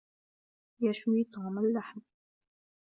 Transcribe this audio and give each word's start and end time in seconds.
يشوي 0.81 1.23
توم 1.33 1.57
اللحم. 1.57 1.99